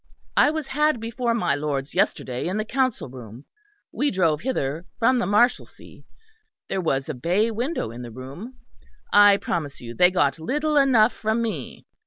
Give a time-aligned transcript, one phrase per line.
[0.35, 3.45] I was had before my lords yesterday in the Council room;
[3.91, 6.01] we drove hither from the Marshalsea.
[6.69, 8.55] There was a bay window in the room.
[9.13, 11.85] I promise you they got little enough from me.